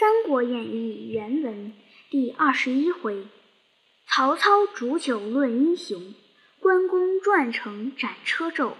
[0.00, 1.74] 三国演义》原文
[2.08, 3.26] 第二十一回：
[4.06, 6.14] 曹操煮酒论英雄，
[6.58, 8.72] 关公转城斩车胄。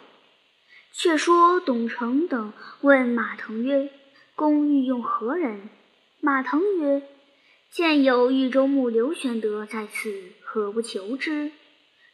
[0.95, 3.91] 却说董承等问马腾曰
[4.35, 5.69] ：“公欲用何人？”
[6.20, 7.02] 马腾曰
[7.71, 11.52] ：“见有豫州牧刘玄德在此，何不求之？”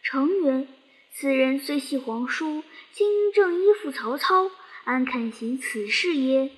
[0.03, 0.67] 承曰
[1.15, 4.51] ：“此人虽系皇叔，今正依附曹操，
[4.83, 6.51] 安肯行此事耶？”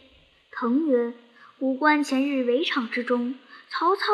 [0.50, 1.12] 腾曰
[1.60, 3.34] ：“吾观前日围场之中，
[3.68, 4.04] 曹操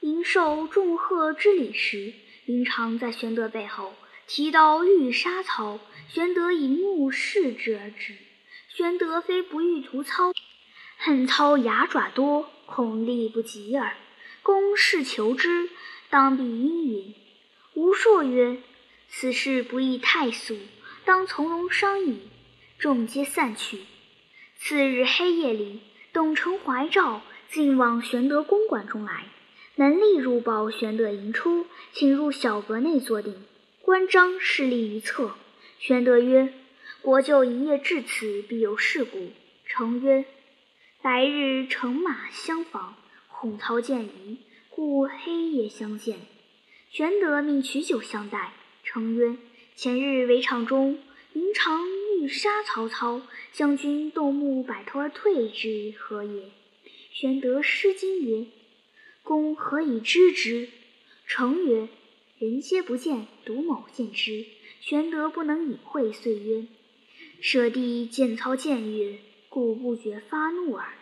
[0.00, 2.12] 迎受众贺之礼时，
[2.44, 3.94] 云长在玄德背后
[4.26, 8.16] 提刀欲杀曹，玄德以目视之而止。
[8.68, 10.32] 玄德非不欲屠操，
[10.98, 13.96] 恨操牙爪多，恐力不及耳。
[14.42, 15.70] 公事求之，
[16.10, 17.14] 当必应允。”
[17.72, 18.58] 吴硕曰
[19.08, 20.58] ：“此事不宜太速，
[21.06, 22.20] 当从容商议。”
[22.78, 23.78] 众皆散去。
[24.58, 25.80] 次日黑夜里，
[26.16, 27.20] 董承怀诏
[27.50, 29.26] 进往玄德公馆中来，
[29.74, 33.44] 门吏入报玄德迎出，请入小阁内坐定。
[33.82, 35.32] 关张侍立于侧。
[35.78, 36.54] 玄德曰
[37.04, 39.28] ：“国舅一夜至此，必有事故。”
[39.68, 40.24] 承曰
[41.04, 42.94] ：“白日乘马相访，
[43.28, 44.38] 恐操见疑，
[44.70, 46.16] 故黑夜相见。”
[46.88, 48.54] 玄德命取酒相待。
[48.84, 49.36] 承曰
[49.76, 50.98] ：“前日围场中，
[51.34, 51.78] 云长
[52.20, 53.22] 欲杀曹操，
[53.52, 56.50] 将军动怒，摆头而退之，何也？”
[57.12, 58.46] 玄德失惊曰
[59.22, 60.68] ：“公何以知之？”
[61.26, 61.88] 承曰
[62.38, 64.44] ：“人皆不见，独某见之。”
[64.80, 66.66] 玄德不能隐晦，遂曰
[67.40, 70.94] ：“舍弟见操见悦，故不觉发怒耳。”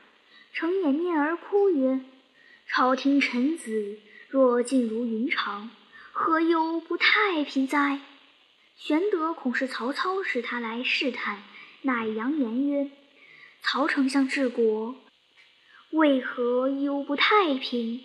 [0.54, 2.00] 承掩面而哭曰
[2.66, 3.98] ：“朝廷臣子
[4.28, 5.70] 若尽如云长，
[6.12, 8.00] 何忧不太平哉？”
[8.76, 11.42] 玄德恐是曹操使他来试探，
[11.82, 12.90] 乃扬言曰
[13.62, 14.96] ：“曹丞相治国，
[15.90, 18.02] 为何忧不太平？”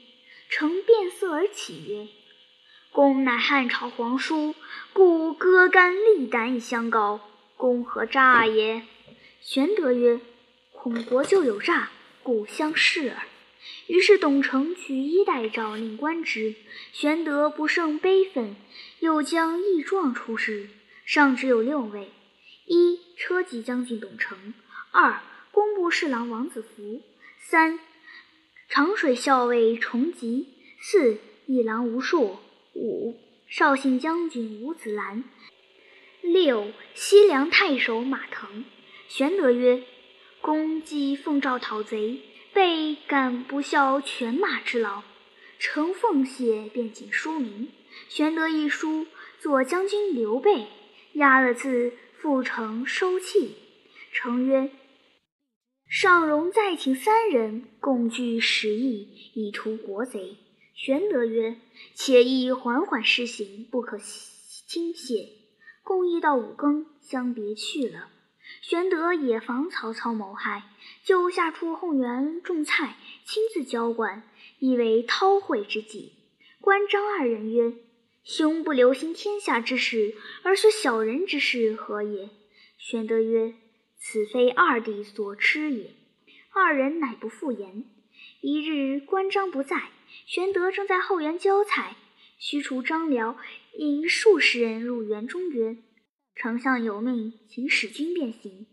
[0.49, 2.07] 承变色而起曰
[2.91, 4.55] ：“公乃汉朝皇叔，
[4.93, 7.19] 故割肝立胆以相告。
[7.57, 8.83] 公何诈也？”
[9.41, 10.19] 玄德曰
[10.71, 11.89] ：“恐国舅有诈，
[12.23, 13.21] 故相视耳。”
[13.87, 16.55] 于是董承取衣代诏，令官之。
[16.93, 18.55] 玄德不胜悲愤，
[18.99, 20.69] 又将义状出示，
[21.05, 22.11] 上只有六位：
[22.65, 24.37] 一、车骑将军董承；
[24.91, 25.21] 二、
[25.51, 27.01] 工部侍郎王子服；
[27.39, 27.79] 三、
[28.67, 30.45] 长水校尉崇吉；
[30.79, 32.39] 四、议郎吴硕；
[32.75, 35.23] 五、绍兴将军吴子兰；
[36.21, 38.65] 六、西凉太守马腾。
[39.07, 39.83] 玄德曰
[40.41, 42.19] ：“公既奉诏讨贼。”
[42.59, 45.03] 备敢不效犬马之劳？
[45.59, 47.69] 承奉谢，便请书名。
[48.09, 49.07] 玄德一书，
[49.39, 50.67] 左将军刘备
[51.13, 53.51] 押了字，复呈收讫。
[54.11, 54.71] 承曰
[55.87, 60.35] ：“尚容再请三人，共聚十亿，以图国贼。”
[60.75, 61.55] 玄德曰
[61.95, 65.29] ：“且意缓缓施行，不可轻懈。”
[65.81, 68.09] 共议到五更，相别去了。
[68.61, 70.63] 玄德也防曹操谋害，
[71.03, 74.23] 就下出后园种菜，亲自浇灌，
[74.59, 76.13] 以为韬晦之计。
[76.61, 77.73] 关张二人曰
[78.23, 82.29] ：“兄不留心天下之事，而学小人之事，何也？”
[82.77, 83.55] 玄德曰
[83.97, 85.91] ：“此非二弟所知也。”
[86.53, 87.85] 二人乃不复言。
[88.41, 89.89] 一日，关张不在，
[90.25, 91.95] 玄德正在后园浇菜，
[92.37, 93.37] 须除、张辽
[93.77, 95.77] 引数十人入园中曰。
[96.35, 98.65] 丞相有命，请使君便行。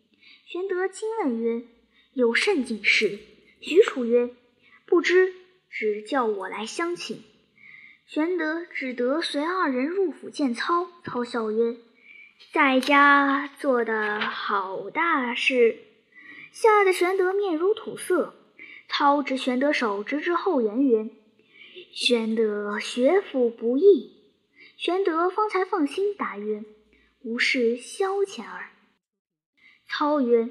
[0.45, 1.63] 玄德惊问曰
[2.15, 3.19] ：“有甚紧事？”
[3.61, 4.31] 许褚曰
[4.87, 5.35] ：“不知，
[5.69, 7.23] 只叫我来相请。”
[8.07, 10.89] 玄德只得随二人入府见操。
[11.03, 11.77] 操笑曰
[12.53, 15.79] ：“在家做的好大事。”
[16.53, 18.35] 吓得玄德面如土色。
[18.89, 21.11] 操执玄德手，直至后园曰
[21.93, 24.13] ：“玄德学府不易。”
[24.79, 26.63] 玄德方才放心，答曰。
[27.27, 28.71] 无事消遣耳。
[29.89, 30.51] 操曰：“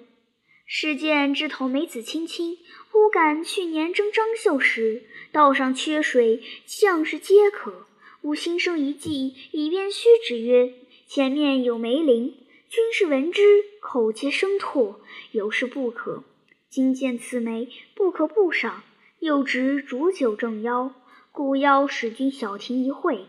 [0.68, 2.58] 世见枝头梅子青青，
[2.91, 7.88] 忽感去年征张绣时，道上缺水，将士皆渴。
[8.23, 10.73] 吾心生一计，以便虚指曰：
[11.08, 12.35] 前面有梅林，
[12.67, 14.97] 军士闻之，口皆生唾，
[15.32, 16.26] 有事不可。
[16.70, 18.84] 今见此梅，不可不赏。
[19.20, 20.94] 又值煮酒正邀，
[21.32, 23.28] 故邀使君小亭一会。”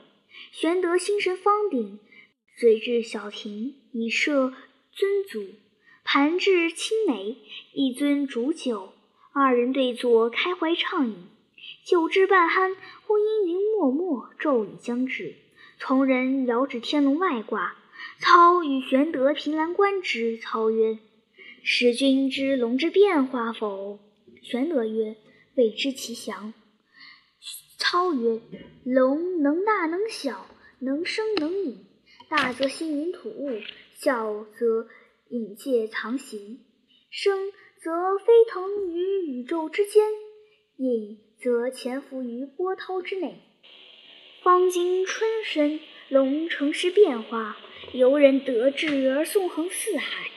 [0.50, 2.00] 玄德心神方定。
[2.58, 4.54] 遂至小亭，以设
[4.92, 5.44] 尊祖，
[6.04, 7.36] 盘置青梅，
[7.74, 8.94] 一尊煮酒，
[9.32, 11.26] 二人对坐，开怀畅饮。
[11.84, 12.74] 酒至半酣，
[13.06, 15.34] 忽阴云漠漠，骤雨将至。
[15.78, 17.76] 从人遥指天龙外挂。
[18.18, 20.38] 操与玄德凭栏观之。
[20.38, 20.98] 操曰
[21.62, 23.98] ：“使君知龙之变化否？”
[24.42, 25.16] 玄德曰
[25.56, 26.54] ：“未知其详。
[27.78, 28.40] 操曰
[28.84, 30.46] ：“龙能大能小，
[30.78, 31.85] 能生能隐。
[32.28, 33.60] 大则行云吐雾，
[33.94, 34.88] 小则
[35.28, 36.58] 隐介藏形。
[37.08, 40.02] 生则飞腾于宇宙之间，
[40.76, 43.36] 隐则潜伏于波涛之内。
[44.42, 45.78] 方今春深，
[46.08, 47.56] 龙乘势变化，
[47.92, 50.28] 由人得志而纵横四海。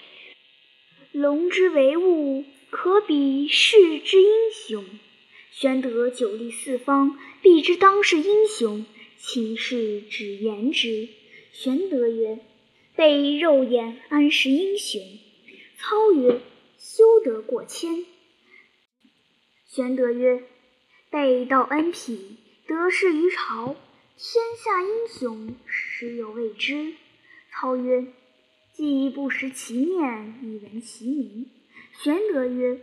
[1.11, 4.85] 龙之为物，可比世之英雄。”
[5.51, 8.85] 玄德久历四方，必知当世英雄，
[9.17, 11.09] 请示指言之。
[11.61, 12.39] 玄德曰
[12.95, 15.01] ：“备肉眼安识英雄？”
[15.77, 16.39] 操曰
[16.79, 18.05] ：“休得过谦。”
[19.67, 20.41] 玄德曰
[21.11, 23.75] ：“备道恩品，得势于朝，
[24.15, 26.93] 天下英雄实有未知。”
[27.51, 28.07] 操曰
[28.71, 31.49] ：“既不识其面，以闻其名。”
[32.01, 32.79] 玄德曰：“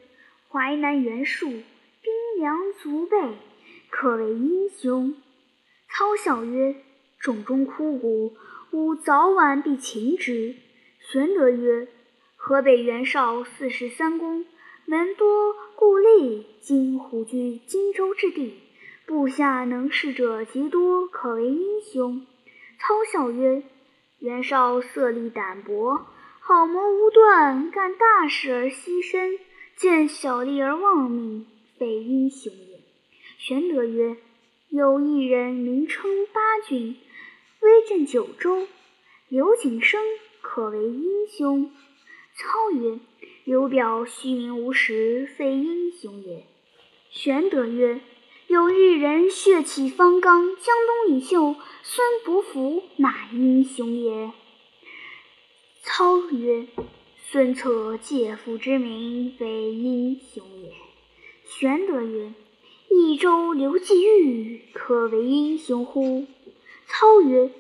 [0.53, 3.17] 淮南袁术。”兵粮足备，
[3.89, 5.15] 可为英雄。
[5.89, 6.77] 操笑曰
[7.19, 8.37] ：“冢中枯骨，
[8.73, 10.57] 吾早晚必擒之。”
[11.01, 11.89] 玄德曰
[12.37, 14.45] ：“河北袁绍四世三公，
[14.85, 18.55] 门多故吏，今虎踞荆州之地，
[19.07, 22.27] 部下能事者极多，可为英雄。”
[22.79, 23.63] 操笑曰
[24.19, 26.07] ：“袁绍色厉胆薄，
[26.41, 29.39] 好谋无断，干大事而牺牲，
[29.77, 31.47] 见小利而忘命。”
[31.79, 32.81] 非英雄也。
[33.39, 34.17] 玄德曰
[34.71, 36.97] ：“有一人名称八郡，
[37.61, 38.67] 威震九州，
[39.29, 40.01] 刘景升
[40.41, 41.71] 可为英雄。”
[42.37, 42.99] 操曰
[43.45, 46.47] ：“刘表虚名无实，非英雄也。”
[47.11, 48.01] 玄德曰
[48.47, 54.33] ：“有一人血气方刚，江东领袖，孙伯符乃英雄也。”
[55.83, 56.67] 操曰
[57.17, 60.73] ：“孙策借父之名，非英雄也。”
[61.49, 62.35] 玄德曰
[62.91, 66.27] ：“益州刘季玉可为英雄乎？”
[66.89, 67.51] 操曰：“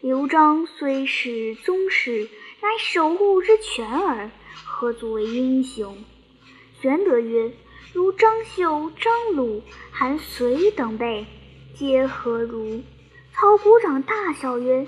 [0.00, 2.28] 刘璋虽是宗室，
[2.60, 4.30] 乃守护之权耳，
[4.64, 6.04] 何足为英雄？”
[6.80, 7.52] 玄德曰
[7.92, 11.26] ：“如张绣、张鲁、韩遂等辈，
[11.74, 12.82] 皆何如？”
[13.34, 14.86] 操鼓掌大笑曰：“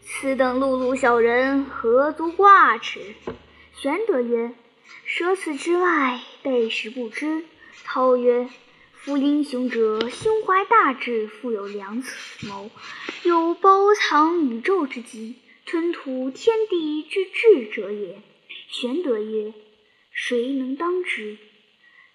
[0.00, 3.00] 此等碌碌小人，何足挂齿？”
[3.76, 4.52] 玄德曰
[5.04, 7.44] ：“舍此之外，备实不知。”
[7.84, 8.48] 操曰
[9.02, 12.04] ：“夫英雄者，胸怀大志，富有良
[12.42, 12.70] 谋，
[13.22, 18.20] 有包藏宇宙之机，吞吐天地之志者也。”
[18.68, 19.54] 玄德曰
[20.12, 21.38] ：“谁能当之？”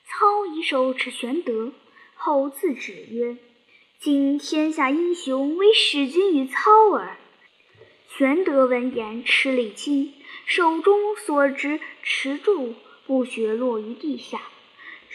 [0.06, 1.72] 操以手持玄德，
[2.14, 3.38] 后自指曰
[4.00, 7.18] ：“今天下英雄，唯使君与操耳。”
[8.16, 10.14] 玄德闻言，吃了一惊，
[10.46, 12.76] 手中所执持柱
[13.08, 14.40] 不觉落于地下。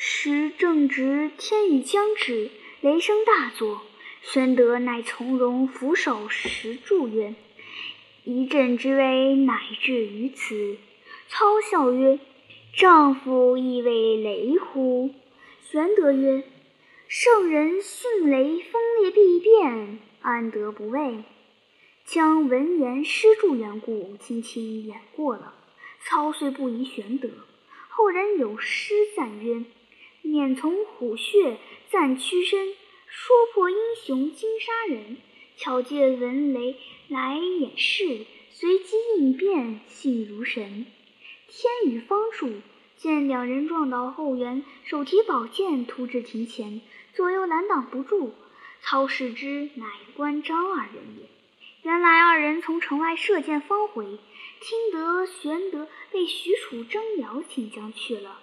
[0.03, 2.51] 时正值天雨将至，
[2.81, 3.83] 雷声大作。
[4.23, 7.35] 玄德乃从容俯首石柱曰
[8.25, 10.79] ：“一阵之威，乃至于此。”
[11.29, 12.19] 操笑曰
[12.73, 15.11] ：“丈夫亦为雷乎？”
[15.71, 16.45] 玄德曰
[17.07, 21.25] ：“圣人迅雷锋烈必变，安得不畏？”
[22.07, 25.53] 将闻言失柱缘故，轻轻掩过了。
[26.03, 27.29] 操遂不疑玄德。
[27.91, 29.63] 后人有诗赞曰：
[30.23, 31.59] 免从虎穴
[31.91, 32.75] 暂屈身，
[33.07, 35.17] 说破英雄惊杀人。
[35.57, 36.77] 巧借文雷
[37.09, 40.87] 来掩饰，随机应变，性如神。
[41.49, 42.63] 天宇方住，
[42.97, 46.81] 见两人撞倒后援，手提宝剑突至庭前，
[47.13, 48.35] 左右拦挡不住。
[48.81, 49.87] 操视之，乃
[50.17, 51.29] 关张二人也。
[51.83, 54.19] 原来二人从城外射箭方回，
[54.61, 58.41] 听得玄德被许褚、张辽请将去了。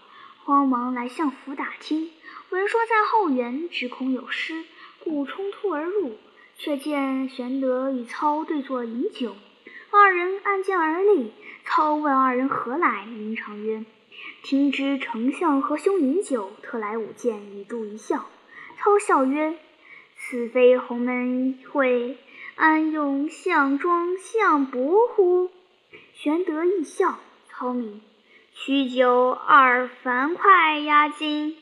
[0.47, 2.09] 慌忙来相府打听，
[2.51, 4.63] 闻说在后园，只恐有失，
[5.03, 6.13] 故冲突而入。
[6.57, 9.35] 却见玄德与操对坐饮酒，
[9.91, 11.33] 二人按剑而立。
[11.65, 13.83] 操问二人何来，云长曰
[14.41, 18.29] ：“听知丞相和兄饮酒，特来舞剑以助一笑。”
[18.79, 19.59] 操笑曰
[20.15, 22.17] ：“此非鸿门会，
[22.55, 25.51] 安用项庄、项伯乎？”
[26.15, 27.19] 玄德亦笑。
[27.49, 27.99] 操命。
[28.59, 31.55] 许酒二樊哙压惊，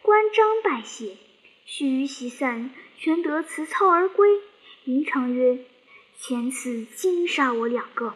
[0.00, 1.18] 关张拜谢。
[1.66, 4.40] 须臾席散，玄德辞操而归。
[4.86, 5.58] 云长曰
[6.18, 8.14] ：“前次惊杀我两个。”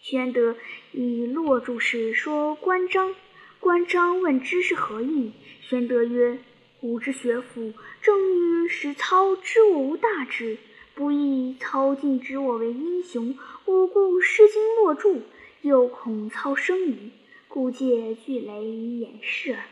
[0.00, 0.56] 玄德
[0.90, 3.14] 以落柱事说关张。
[3.60, 6.38] 关张问之是何意，玄德曰
[6.80, 10.56] ：“吾之学府，正欲使操知我无大志，
[10.94, 15.22] 不意操竟知我为英雄，我故失惊落柱。”
[15.62, 17.10] 又恐操生疑，
[17.48, 19.64] 故借巨雷以掩饰耳。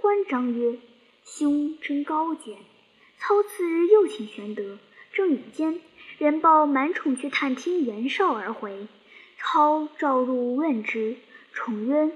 [0.00, 0.78] 关张曰
[1.24, 2.58] ：“兄真高见。
[3.18, 4.78] 操次日又请玄德。
[5.12, 5.80] 正饮间，
[6.18, 8.88] 人报满宠去探听袁绍而回。
[9.38, 11.16] 操召入问之，
[11.52, 12.10] 宠曰：“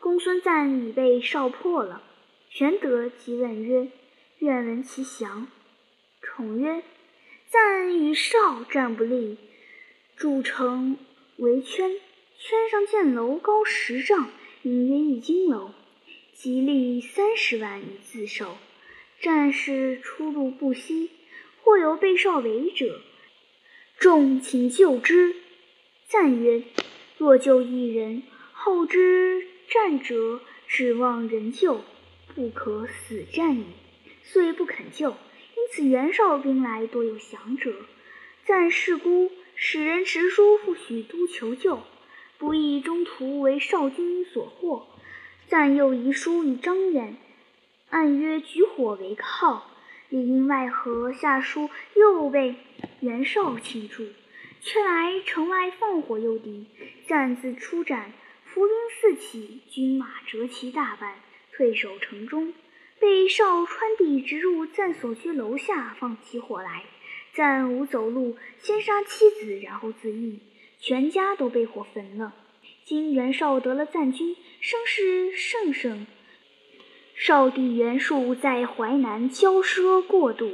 [0.00, 2.02] 公孙瓒已被绍破了。”
[2.50, 3.88] 玄德即问曰
[4.40, 5.46] ：“愿闻其详。”
[6.20, 6.82] 宠曰
[7.48, 9.38] ：“瓒与绍战不利，
[10.16, 10.98] 筑城
[11.36, 11.92] 围圈，
[12.42, 14.30] 圈上建楼高十丈，
[14.62, 15.72] 名曰一金楼，
[16.32, 18.56] 即立三十万以自守。
[19.20, 21.10] 战士出入不息。”
[21.62, 23.02] 或有被少围者，
[23.98, 25.36] 众请救之。
[26.08, 26.62] 赞曰
[27.18, 31.84] ：“若救一人，后之战者指望人救，
[32.34, 33.66] 不可死战矣。”
[34.24, 35.10] 遂不肯救。
[35.10, 37.74] 因此袁绍兵来多有降者。
[38.46, 41.82] 赞是孤，使人持书赴许都求救，
[42.40, 44.86] 不意中途为少军所获。
[45.46, 47.16] 赞又遗书与张远，
[47.90, 49.70] 暗约举火为号。
[50.08, 52.56] 里应外合，下书又被
[53.00, 54.08] 袁绍擒住，
[54.62, 56.66] 却来城外放火诱敌，
[57.06, 58.12] 暂自出战，
[58.46, 61.16] 伏兵四起，军马折其大半，
[61.52, 62.54] 退守城中。
[62.98, 66.84] 被绍穿地直入赞所居楼下，放起火来。
[67.34, 70.40] 赞无走路，先杀妻子，然后自缢，
[70.80, 72.34] 全家都被火焚了。
[72.84, 76.06] 今袁绍得了赞军，声势甚盛。
[77.14, 80.50] 少帝袁术在淮南骄奢过度，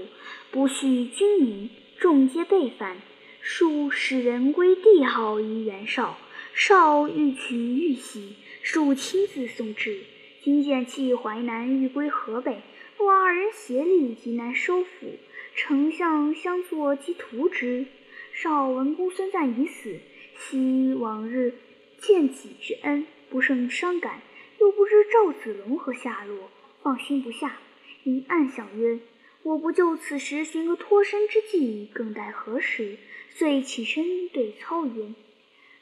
[0.51, 2.97] 不恤军民，众皆被反。
[3.41, 6.19] 术使人归帝号于袁绍，
[6.53, 10.01] 绍欲取玉玺，术亲自送至。
[10.43, 12.63] 今见弃淮南，欲归河北，
[12.99, 15.15] 若二人协力，极难收复。
[15.55, 17.87] 丞相相作，即图之。
[18.33, 19.99] 绍闻公孙瓒已死，
[20.39, 21.55] 昔往日
[22.01, 24.21] 见己之恩，不胜伤感，
[24.61, 26.51] 又不知赵子龙何下落。
[26.83, 27.59] 放心不下，
[28.05, 29.01] 因暗想曰
[29.43, 32.97] ：“我不就此时寻个脱身之计，更待何时？”
[33.35, 35.13] 遂起身对操曰：“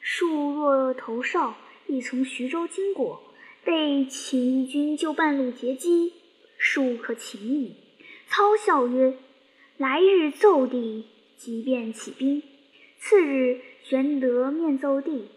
[0.01, 1.55] 树若投绍，
[1.87, 3.21] 亦从徐州经过，
[3.63, 6.13] 被请义军就半路截击，
[6.57, 7.75] 树可擒矣。”
[8.27, 9.17] 操笑曰
[9.77, 11.05] ：“来日奏帝，
[11.37, 12.41] 即便起兵。”
[12.97, 15.27] 次日，玄德面奏帝，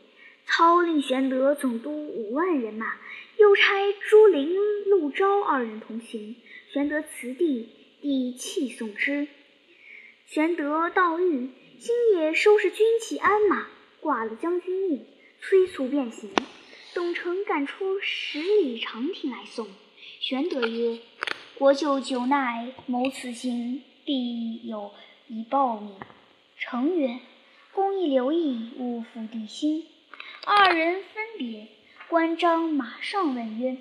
[0.46, 2.94] 操令玄德总督五万人马。
[3.36, 3.74] 又差
[4.08, 6.34] 朱灵、陆昭二人同行。
[6.72, 7.68] 玄德辞帝，
[8.00, 9.28] 帝泣送之。
[10.24, 13.66] 玄德到狱，星夜收拾军器鞍马，
[14.00, 15.04] 挂了将军印，
[15.42, 16.30] 催促便行。
[16.94, 19.68] 董承赶出十里长亭来送。
[20.20, 21.00] 玄德曰
[21.58, 24.90] ：“国舅久奈，谋此行，必有
[25.28, 25.92] 一报命。”
[26.58, 27.18] 承曰
[27.72, 29.86] ：“公亦留意，勿负弟心。”
[30.44, 31.68] 二人分别。
[32.08, 33.76] 关张马上问曰：“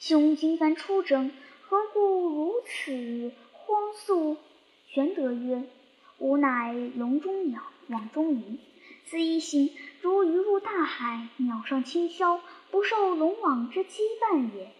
[0.00, 1.30] 兄今番出征，
[1.60, 4.38] 何故如此慌速？”
[4.88, 5.64] 玄德曰
[6.18, 8.58] ：“吾乃笼中鸟，网中鱼。
[9.04, 9.70] 此一行，
[10.00, 14.72] 如鱼入大海，鸟上青霄，不受龙网之羁绊也。”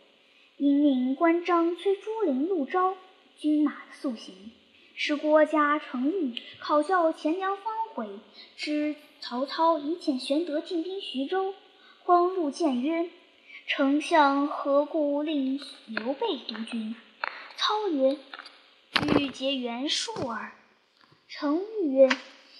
[0.57, 2.97] 因命关张催朱灵、入朝
[3.37, 4.53] 军马速行，
[4.95, 8.09] 使郭嘉、程昱考教钱粮方悔，
[8.57, 11.55] 知曹操已遣玄德进兵徐州。
[12.03, 13.09] 荒入见曰
[13.67, 16.95] ：“丞相何故令刘备督军？”
[17.57, 18.19] 操曰
[19.17, 20.53] ：“欲结袁术耳。”
[21.29, 22.09] 程昱曰：“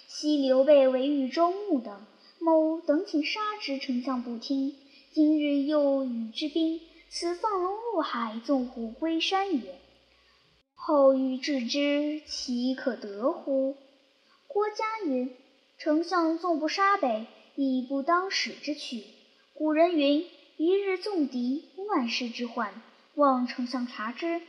[0.07, 2.05] 昔刘备为豫州牧等，
[2.39, 4.75] 某等请杀之，丞相不听。
[5.11, 9.79] 今日又与之兵，此放龙入海，纵虎归山也。
[10.73, 13.77] 后欲制之，岂可得乎？”
[14.55, 15.35] 郭嘉云
[15.77, 19.03] ：“丞相纵不杀北，亦不当使之去。”
[19.53, 22.73] 古人云：“一日纵敌，万世之患。”
[23.15, 24.41] 望丞相察之。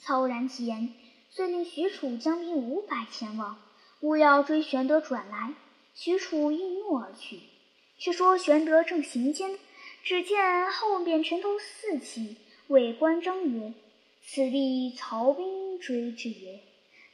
[0.00, 0.92] 操然其言，
[1.30, 3.62] 遂令许褚将兵五百前往，
[4.00, 5.54] 勿要追玄德转来。
[5.94, 7.38] 许褚应诺而去。
[7.98, 9.56] 却说玄德正行间，
[10.02, 13.74] 只见后面拳头四起，谓关张曰
[14.26, 16.58] ：“此地曹兵追至也。”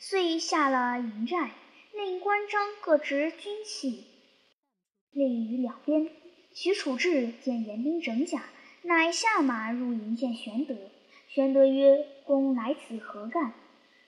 [0.00, 1.50] 遂下了营寨，
[1.96, 4.04] 令关张各执军器，
[5.12, 6.10] 立于两边。
[6.52, 8.44] 许褚至，见严兵整甲，
[8.82, 10.74] 乃下马入营见玄德。
[11.30, 13.54] 玄德曰：“公来此何干？”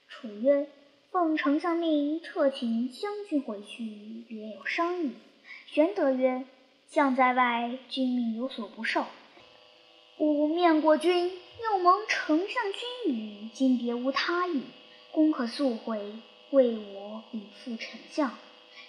[0.07, 0.68] 楚曰
[1.11, 5.12] ：“奉丞相命，特请将军回去，别有商议。”
[5.66, 6.45] 玄德曰
[6.90, 9.07] ：“将在外，君命有所不受。
[10.18, 12.49] 吾面过君，又蒙丞相
[13.07, 14.62] 君语，今别无他意，
[15.11, 16.12] 公可速回，
[16.50, 18.37] 为我禀复丞相。”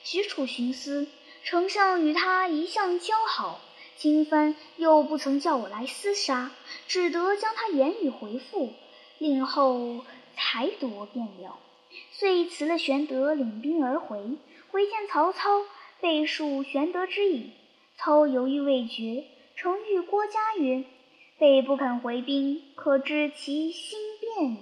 [0.04, 1.08] 许褚寻思。
[1.42, 3.62] 丞相与他一向交好，
[3.96, 6.52] 今番又不曾叫我来厮杀，
[6.88, 8.74] 只得将他言语回复，
[9.18, 10.04] 令后
[10.36, 11.58] 才夺便了。
[12.12, 14.38] 遂辞了玄德，领兵而回。
[14.70, 15.62] 回见曹操，
[16.02, 17.52] 备述玄德之意。
[17.98, 19.24] 操犹豫未决，
[19.56, 20.84] 承谕郭嘉曰
[21.40, 24.58] ：“备不肯回兵，可知其心变矣。”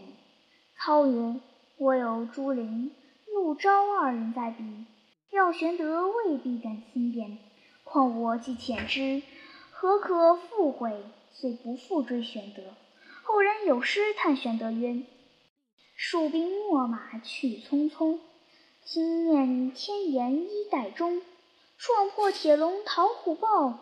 [0.80, 1.42] 操曰
[1.80, 2.92] ：“我有朱灵、
[3.32, 4.64] 陆昭二人在彼，
[5.30, 7.38] 料玄德未必敢轻便。
[7.84, 9.22] 况我既遣之，
[9.70, 12.64] 何可复悔？”遂不复追玄德。
[13.22, 15.04] 后人有诗叹玄德曰
[15.96, 18.18] ：“戍兵秣马去匆匆，
[18.84, 21.22] 心念天颜衣带中。
[21.78, 23.82] 撞破铁笼逃虎豹，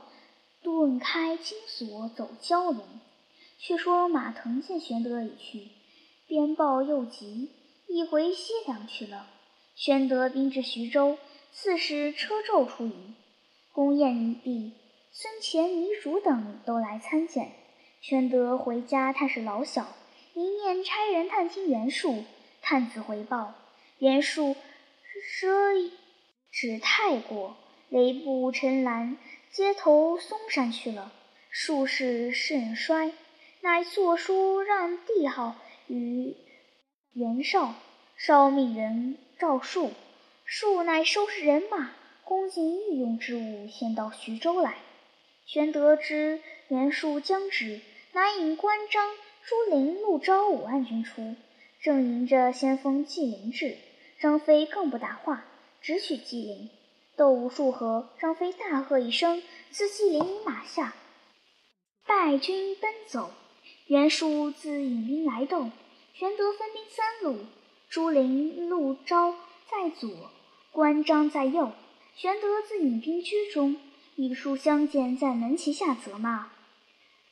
[0.62, 2.84] 顿开金锁走蛟龙。”
[3.58, 5.70] 却说马腾见玄德已去，
[6.28, 7.50] 边报又急，
[7.88, 9.28] 一回西凉去了。
[9.76, 11.18] 玄德兵至徐州，
[11.52, 13.16] 刺史车胄出迎，
[13.72, 14.74] 公宴毕，
[15.12, 17.52] 孙乾、糜竺等都来参见。
[18.02, 19.88] 玄德回家探视老小，
[20.34, 22.24] 一面差人探听袁术。
[22.62, 23.54] 探子回报，
[24.00, 24.56] 袁术
[25.40, 25.92] 奢
[26.52, 27.58] 指太过。
[27.90, 29.18] 雷布陈兰
[29.52, 31.14] 接头嵩山去了，
[31.52, 33.12] 术势甚衰，
[33.62, 35.56] 乃作书让帝号
[35.88, 36.36] 与
[37.18, 37.74] 袁绍，
[38.18, 39.94] 绍命人召术，
[40.44, 41.92] 术乃收拾人马，
[42.26, 44.76] 恭敬御用之物，先到徐州来。
[45.46, 47.80] 玄德知袁术将至，
[48.12, 49.14] 乃引关张、
[49.46, 51.38] 朱灵、陆昭五万军出，
[51.82, 53.78] 正迎着先锋纪灵至，
[54.20, 55.46] 张飞更不答话，
[55.82, 56.70] 直取纪灵。
[57.16, 59.42] 斗无数合，张飞大喝一声，
[59.72, 60.94] 自纪灵于马下，
[62.06, 63.32] 败军奔走。
[63.88, 65.70] 袁术自引兵来斗，
[66.18, 67.46] 玄德分兵三路，
[67.90, 69.36] 朱灵、陆昭
[69.70, 70.32] 在左，
[70.72, 71.74] 关张在右。
[72.16, 73.76] 玄德自引兵居中，
[74.16, 76.52] 一书相见在门旗下责骂：“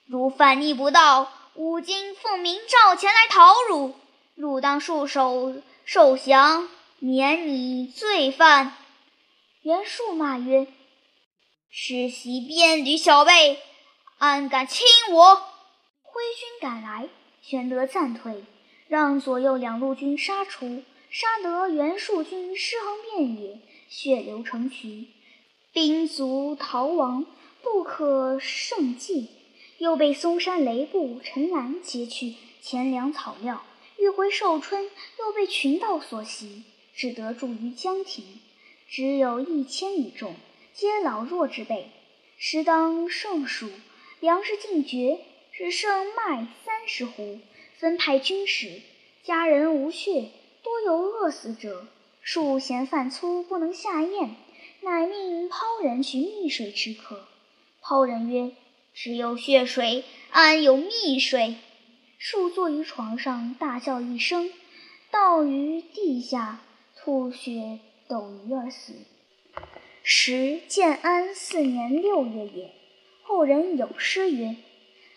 [0.06, 3.96] 如反逆不道，吾今奉明诏前来讨汝，
[4.36, 6.68] 汝当束手受降，
[7.00, 8.76] 免你罪犯。”
[9.64, 10.68] 袁术骂曰
[11.72, 13.62] ：“世袭边旅小辈，
[14.18, 15.36] 安敢侵我？”
[16.04, 17.08] 挥军赶来，
[17.42, 18.44] 玄德暂退，
[18.94, 25.08] 让左右两路军杀出，杀得袁术军尸横遍野，血流成渠，
[25.72, 27.26] 兵卒逃亡，
[27.64, 29.30] 不可胜计。
[29.80, 33.66] 又被嵩山雷部陈兰劫去钱粮草料，
[33.98, 34.84] 欲回寿春，
[35.18, 36.62] 又被群盗所袭，
[36.94, 38.24] 只得驻于江亭。
[38.88, 40.36] 只有一千余众，
[40.72, 41.90] 皆老弱之辈。
[42.38, 43.72] 时当盛暑，
[44.20, 47.40] 粮食尽绝，只剩麦三十斛。
[47.78, 48.82] 分派军士，
[49.24, 50.30] 家人无血，
[50.62, 51.88] 多有饿死者。
[52.22, 54.36] 数嫌饭粗，不能下咽，
[54.82, 57.28] 乃命抛人寻蜜水止渴。
[57.82, 58.52] 抛人曰
[58.96, 61.56] ：“只有血水，安有蜜水？”
[62.18, 64.50] 数坐于床上，大叫一声，
[65.12, 66.62] 倒于地下，
[66.96, 67.80] 吐血。
[68.06, 68.94] 斗鱼而死。
[70.04, 72.70] 时建安四年六月也。
[73.24, 74.58] 后人有诗曰：“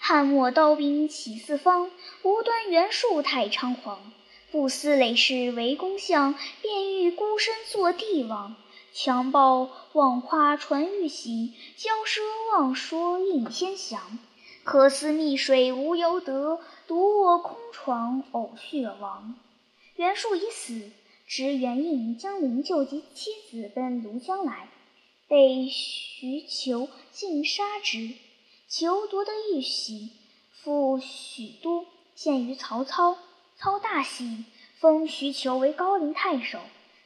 [0.09, 1.91] 汉末刀兵起四方，
[2.23, 4.13] 无端袁术太猖狂。
[4.53, 8.55] 不思累世为公相，便欲孤身做帝王。
[8.93, 12.21] 强暴妄夸传玉玺，骄奢
[12.53, 14.21] 妄说应天祥。
[14.63, 19.35] 可思蜜水无由得，独卧空床呕血亡。”
[19.97, 20.93] 袁术已死。
[21.27, 24.69] 执袁应将灵柩及妻子奔庐江来，
[25.27, 28.11] 被徐求尽杀之。
[28.69, 30.11] 求夺得玉玺，
[30.51, 33.17] 赴许都，献于曹操。
[33.57, 34.45] 操大喜，
[34.81, 36.61] 封徐求为高陵太守。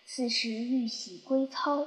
[0.07, 1.87] 此时玉玺归操。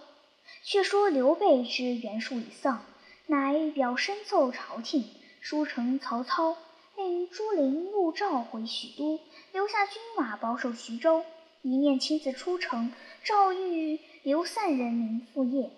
[0.63, 2.86] 却说刘备知袁术已丧，
[3.25, 5.05] 乃表深奏朝廷，
[5.41, 6.55] 书呈曹操，
[6.95, 9.19] 令朱灵、陆昭回许都，
[9.51, 11.25] 留下军马保守徐州。
[11.63, 15.71] 一面亲自出城，诏谕流散人民复业。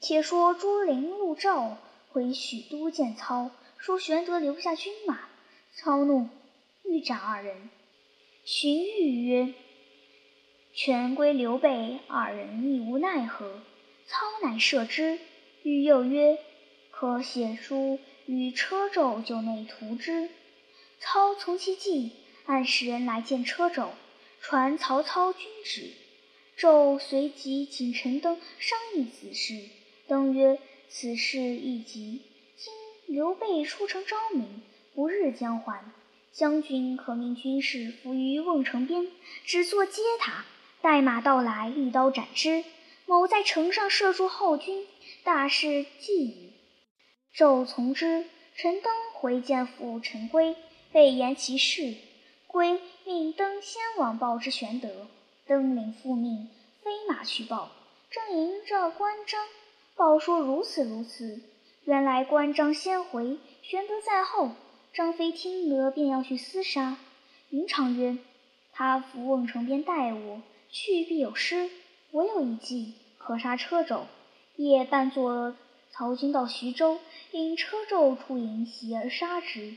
[0.00, 1.78] 且说朱灵、陆昭
[2.18, 5.20] 回许都见操，说玄德留下军马。
[5.72, 6.28] 操怒，
[6.82, 7.70] 欲斩二人。
[8.44, 9.54] 荀彧曰
[10.74, 13.62] ：“权归刘备，二人亦无奈何。”
[14.04, 15.20] 操乃赦之。
[15.62, 16.40] 彧又曰
[16.90, 20.28] ：“可写书与车胄就内图之。”
[20.98, 22.10] 操从其计，
[22.46, 23.90] 按使人来见车胄。
[24.40, 25.92] 传曹操军旨，
[26.58, 29.68] 胄随即请陈登商议此事。
[30.08, 30.58] 登曰
[30.90, 32.22] ：“此事一急，
[32.56, 32.72] 今
[33.06, 34.62] 刘备出城招民，
[34.94, 35.92] 不日将还。
[36.32, 39.08] 将军可命军士伏于瓮城边，
[39.44, 40.44] 只做接他，
[40.80, 42.64] 待马到来，一刀斩之。
[43.06, 44.86] 某在城上射住后军，
[45.24, 46.52] 大事既矣。”
[47.36, 48.26] 纣从之。
[48.56, 50.56] 陈登回见父陈规，
[50.90, 51.94] 备言其事。
[52.48, 55.06] 规命登先往报之玄德。
[55.46, 56.48] 登领复命，
[56.82, 57.70] 飞马去报。
[58.10, 59.46] 正迎着关张，
[59.98, 61.40] 报说如此如此。
[61.82, 64.52] 原来关张先回，玄德在后。
[64.94, 66.98] 张飞听得，便要去厮杀。
[67.50, 68.16] 云长曰
[68.72, 71.68] ：“他伏瓮城边待我，去必有失。
[72.12, 74.02] 我有一计，可杀车胄。
[74.54, 75.56] 夜扮作
[75.90, 77.00] 曹军到徐州，
[77.32, 79.74] 引车胄出营袭而杀之。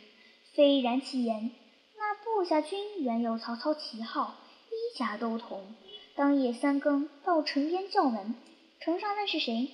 [0.54, 1.50] 飞然其言。
[1.98, 4.36] 那部下军原有曹操旗号，
[4.70, 5.74] 衣甲都同。
[6.14, 8.36] 当夜三更到城边叫门，
[8.80, 9.70] 城上问是谁，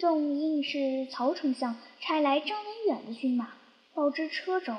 [0.00, 3.50] 正应是曹丞相差来张文远的军马。”
[3.92, 4.78] 报知车胄，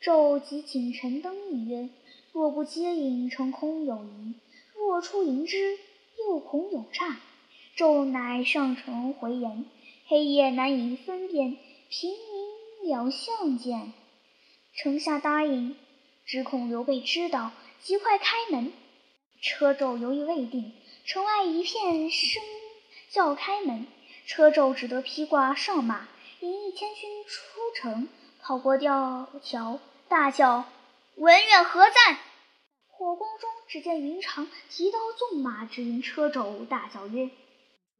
[0.00, 1.88] 胄即请陈登议曰
[2.32, 4.34] ：“若不接应，诚恐有疑；
[4.76, 5.76] 若出迎之，
[6.18, 7.18] 又恐有诈。”
[7.76, 9.64] 胄乃上城回言
[10.06, 11.56] ：“黑夜难以分辨，
[11.88, 13.92] 平明两相见。”
[14.72, 15.74] 城下答应，
[16.24, 18.72] 只恐刘备知道，即快开门。
[19.40, 20.72] 车胄犹豫未定，
[21.06, 22.42] 城外一片声
[23.10, 23.86] 叫开门，
[24.30, 26.06] 车胄只得披挂上马，
[26.38, 27.40] 引一千军出
[27.74, 28.08] 城。
[28.40, 30.66] 跑过吊桥，大叫
[31.18, 32.16] ：“文远何在？”
[32.86, 37.28] 火光中，只见云长提刀纵马，直迎车胄，大叫曰：“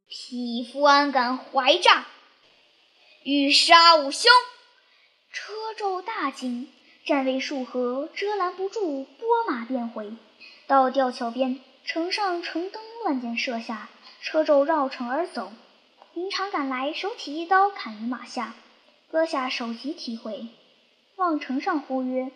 [0.09, 2.07] 匹夫安敢怀诈？
[3.25, 4.31] 欲杀吾兄！”
[5.35, 6.73] 车胄大惊，
[7.05, 10.13] 战未数合，遮拦不住，拨马便回。
[10.69, 13.89] 到吊桥边，城上城灯乱箭射下，
[14.23, 15.53] 车胄绕城而走。
[16.15, 18.55] 云长赶来，手起一刀，砍于马下。
[19.11, 20.47] 割下首级提回，
[21.17, 22.31] 望城上呼曰：“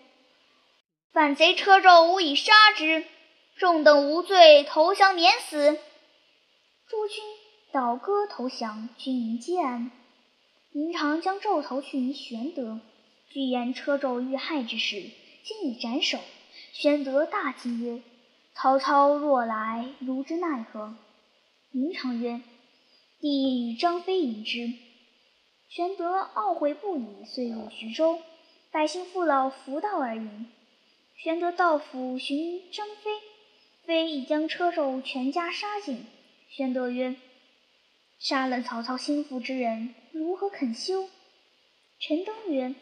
[1.13, 3.05] 反贼车胄，吾以杀之。
[3.57, 5.79] 众等无罪，投降免死。”
[6.89, 7.23] 诸军
[7.73, 9.91] 倒戈投降，军营皆安。
[10.73, 12.81] 云长将胄头去迎玄德，
[13.29, 15.03] 据言车胄遇害之事，
[15.45, 16.19] 今已斩首。
[16.73, 18.03] 玄德大惊曰
[18.55, 20.97] ：“曹操若来，如之奈何？”
[21.71, 22.41] 云长曰
[23.25, 24.75] ：“弟与张飞迎之。”
[25.71, 28.19] 玄德懊悔不已，遂入徐州。
[28.71, 30.47] 百姓父老扶道而迎。
[31.17, 33.11] 玄德到府寻张飞，
[33.87, 36.05] 飞已将车胄全家杀尽。
[36.51, 37.17] 玄德曰
[38.21, 41.09] ：“杀了曹操心腹之人，如何肯休？”
[41.99, 42.75] 陈登曰：“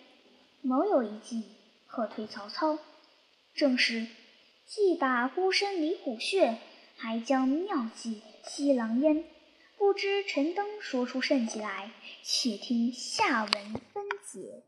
[0.60, 1.44] 某有一计，
[1.86, 2.80] 可退曹操。
[3.54, 4.08] 正是
[4.66, 6.58] 既把孤身离虎穴，
[6.96, 9.24] 还将妙计吸狼烟。”
[9.82, 11.90] 不知陈登说出甚计来，
[12.22, 13.52] 且听下文
[13.92, 14.62] 分解。